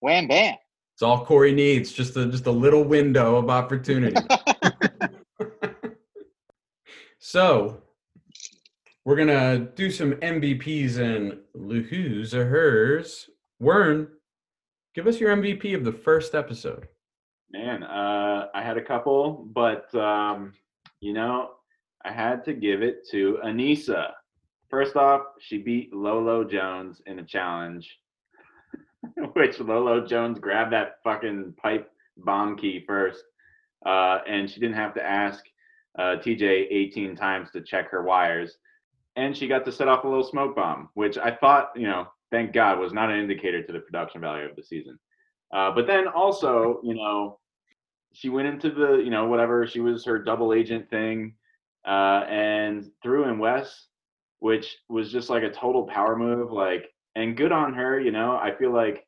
[0.02, 0.56] wham bam.
[0.96, 4.16] It's all Cory needs, just a just a little window of opportunity.
[7.20, 7.82] so
[9.06, 11.40] we're gonna do some MVPs and
[11.90, 13.30] who's or hers.
[13.62, 14.10] Wern,
[14.94, 16.88] give us your MVP of the first episode.
[17.52, 20.54] Man, uh, I had a couple, but um,
[21.00, 21.52] you know,
[22.06, 24.12] I had to give it to Aneesa.
[24.70, 28.00] First off, she beat Lolo Jones in a challenge,
[29.34, 33.24] which Lolo Jones grabbed that fucking pipe bomb key first,
[33.86, 35.44] uh, and she didn't have to ask
[36.00, 38.58] uh, TJ 18 times to check her wires.
[39.18, 42.08] And she got to set off a little smoke bomb, which I thought, you know,
[42.32, 44.98] thank God, was not an indicator to the production value of the season.
[45.54, 47.40] Uh, but then also, you know,
[48.14, 51.34] she went into the, you know, whatever, she was her double agent thing
[51.86, 53.88] uh, and threw in Wes,
[54.40, 56.52] which was just like a total power move.
[56.52, 58.38] Like, and good on her, you know.
[58.38, 59.06] I feel like,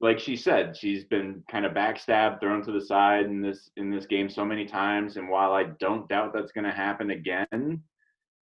[0.00, 3.90] like she said, she's been kind of backstabbed, thrown to the side in this in
[3.90, 5.16] this game so many times.
[5.16, 7.82] And while I don't doubt that's going to happen again,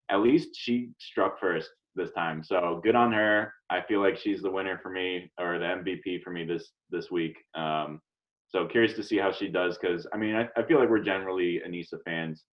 [0.10, 2.44] at least she struck first this time.
[2.44, 3.54] So good on her.
[3.70, 7.12] I feel like she's the winner for me or the MVP for me this this
[7.12, 7.36] week.
[7.56, 8.02] Um,
[8.50, 11.04] so curious to see how she does because I mean I, I feel like we're
[11.04, 12.44] generally Aneesa fans.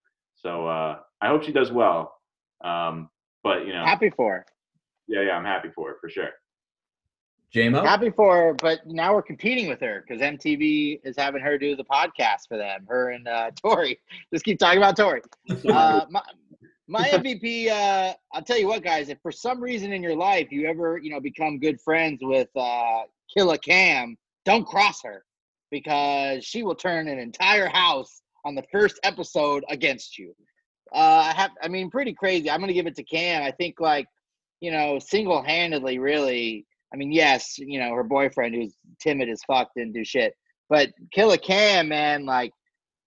[0.46, 2.20] So uh, I hope she does well.
[2.62, 3.10] Um,
[3.42, 4.46] but you know, Happy for her.
[5.08, 6.28] yeah, yeah, I'm happy for her for sure.
[7.52, 7.84] JMO?
[7.84, 11.74] Happy for her, but now we're competing with her because MTV is having her do
[11.74, 12.86] the podcast for them.
[12.88, 13.98] Her and uh, Tori.
[14.32, 15.20] Just keep talking about Tori.
[15.68, 16.22] Uh, my,
[16.86, 17.68] my MVP.
[17.68, 19.08] Uh, I'll tell you what, guys.
[19.08, 22.48] If for some reason in your life you ever, you know, become good friends with
[22.54, 23.02] uh,
[23.36, 25.24] Killa Kam, don't cross her
[25.72, 30.32] because she will turn an entire house on the first episode against you.
[30.94, 31.50] Uh, I have.
[31.60, 32.48] I mean, pretty crazy.
[32.48, 33.42] I'm gonna give it to Kam.
[33.42, 34.06] I think like,
[34.60, 36.64] you know, single-handedly, really.
[36.94, 40.32] I mean, yes, you know, her boyfriend who's timid as fuck didn't do shit.
[40.70, 42.52] But Killa Kam, man, like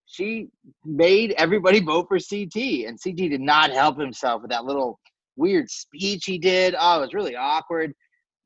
[0.05, 0.49] she
[0.83, 4.99] made everybody vote for CT, and CT did not help himself with that little
[5.37, 6.75] weird speech he did.
[6.77, 7.93] Oh, it was really awkward.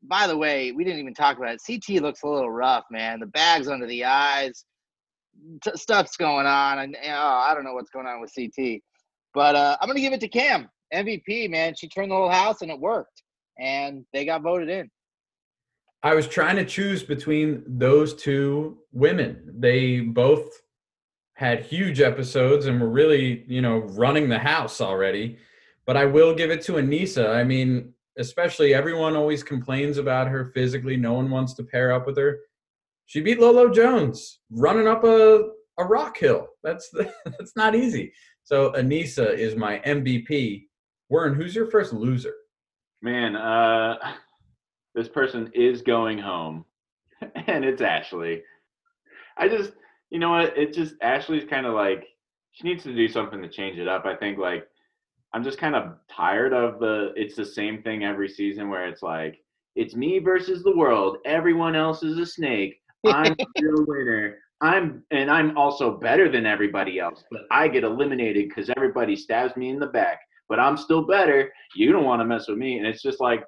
[0.04, 1.62] By the way, we didn't even talk about it.
[1.66, 3.20] CT looks a little rough, man.
[3.20, 4.66] The bags under the eyes,
[5.64, 8.82] t- stuff's going on, and oh, I don't know what's going on with CT.
[9.34, 11.76] But uh, I'm gonna give it to Kam, MVP, man.
[11.76, 13.24] She turned the whole house, and it worked,
[13.60, 14.90] and they got voted in.
[16.04, 19.56] I was trying to choose between those two women.
[19.58, 20.62] They both
[21.36, 25.38] had huge episodes and were really, you know, running the house already.
[25.86, 27.36] But I will give it to Aneesa.
[27.36, 30.98] I mean, especially everyone always complains about her physically.
[30.98, 32.40] No one wants to pair up with her.
[33.06, 36.48] She beat Lolo Jones running up a, a rock hill.
[36.64, 36.90] That's
[37.26, 38.14] that's not easy.
[38.44, 40.66] So Aneesa is my MVP.
[41.10, 42.34] Warren, who's your first loser?
[43.02, 43.98] Man, uh,
[44.96, 46.66] this person is going home,
[47.48, 48.42] and it's Ashley.
[49.38, 49.74] I just,
[50.10, 50.58] you know what?
[50.58, 52.06] It just Ashley's kind of like
[52.52, 54.06] she needs to do something to change it up.
[54.06, 54.68] I think like
[55.34, 59.02] I'm just kind of tired of the it's the same thing every season where it's
[59.02, 59.44] like
[59.76, 61.18] it's me versus the world.
[61.26, 62.80] Everyone else is a snake.
[63.06, 64.38] I'm the winner.
[64.62, 69.56] I'm and I'm also better than everybody else, but I get eliminated because everybody stabs
[69.58, 70.20] me in the back.
[70.50, 71.52] But I'm still better.
[71.76, 73.44] You don't want to mess with me, and it's just like,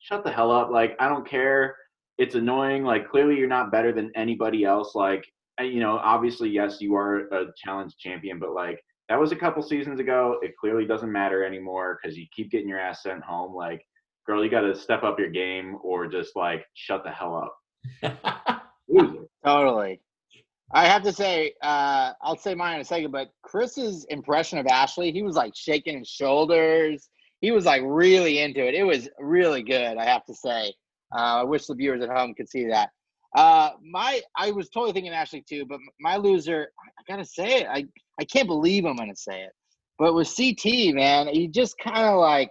[0.00, 0.70] shut the hell up.
[0.70, 1.76] Like I don't care.
[2.18, 2.84] It's annoying.
[2.84, 4.94] Like clearly you're not better than anybody else.
[4.94, 5.24] Like
[5.60, 9.62] you know, obviously yes, you are a challenge champion, but like that was a couple
[9.62, 10.38] seasons ago.
[10.42, 13.54] It clearly doesn't matter anymore because you keep getting your ass sent home.
[13.54, 13.82] Like,
[14.26, 17.54] girl, you got to step up your game or just like shut the hell up.
[19.44, 20.00] Totally.
[20.72, 24.66] I have to say, uh, I'll say mine in a second, but Chris's impression of
[24.66, 27.08] Ashley, he was like shaking his shoulders.
[27.40, 28.74] He was like really into it.
[28.74, 30.74] It was really good, I have to say.
[31.16, 32.90] Uh, I wish the viewers at home could see that.
[33.34, 36.68] Uh, my, I was totally thinking Ashley too, but my loser,
[36.98, 37.66] I gotta say it.
[37.70, 37.84] I,
[38.20, 39.52] I can't believe I'm gonna say it,
[39.98, 42.50] but with CT, man, he just kind of like,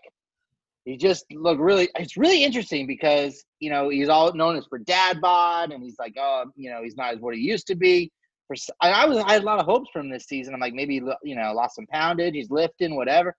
[0.87, 1.89] he just looked really.
[1.95, 5.99] It's really interesting because you know he's all known as for dad bod, and he's
[5.99, 8.09] like, oh, you know, he's not as what he used to be.
[8.47, 10.53] For I was, I had a lot of hopes from this season.
[10.53, 13.35] I'm like, maybe you know, lost some poundage, he's lifting, whatever.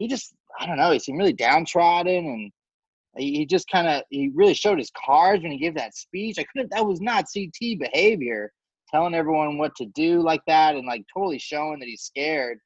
[0.00, 2.52] He just, I don't know, he seemed really downtrodden, and
[3.16, 6.36] he just kind of, he really showed his cards when he gave that speech.
[6.40, 6.72] I couldn't.
[6.72, 8.50] That was not CT behavior,
[8.90, 12.58] telling everyone what to do like that, and like totally showing that he's scared.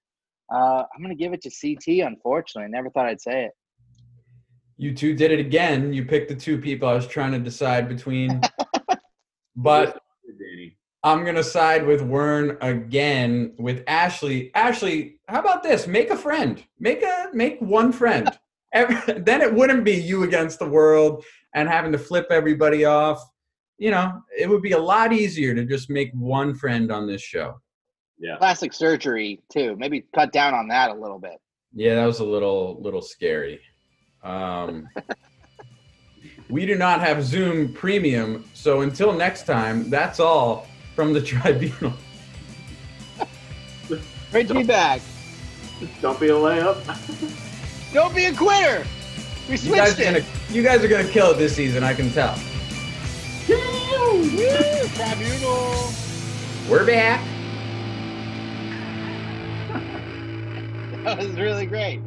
[0.51, 2.07] Uh, I'm gonna give it to CT.
[2.07, 3.53] Unfortunately, I never thought I'd say it.
[4.83, 5.93] You two did it again.
[5.93, 8.41] You picked the two people I was trying to decide between.
[9.57, 10.03] but
[11.05, 14.53] I'm gonna side with Wern again with Ashley.
[14.57, 15.87] Ashley, how about this?
[15.87, 16.65] Make a friend.
[16.81, 18.29] Make a make one friend.
[18.73, 21.25] Every, then it wouldn't be you against the world
[21.55, 23.23] and having to flip everybody off.
[23.79, 27.23] You know, it would be a lot easier to just make one friend on this
[27.23, 27.61] show.
[28.19, 28.37] Yeah.
[28.37, 29.77] Plastic surgery too.
[29.77, 31.39] Maybe cut down on that a little bit.
[31.73, 33.61] Yeah, that was a little little scary.
[34.23, 34.89] Um,
[36.49, 41.93] we do not have Zoom Premium, so until next time, that's all from the tribunal.
[44.31, 45.01] Great to be back.
[46.01, 46.83] Don't be a layup.
[47.93, 48.87] Don't be a quitter.
[49.49, 50.25] We You guys, switched gonna, it.
[50.51, 52.37] you guys are gonna kill it this season, I can tell.
[54.95, 55.93] Tribunal.
[56.69, 57.21] We're back.
[61.03, 62.01] That was really great.